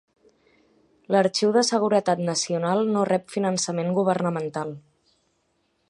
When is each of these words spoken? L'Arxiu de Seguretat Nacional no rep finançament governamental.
L'Arxiu 1.15 1.51
de 1.57 1.63
Seguretat 1.67 2.23
Nacional 2.31 2.83
no 2.97 3.05
rep 3.11 3.29
finançament 3.35 3.93
governamental. 3.99 4.75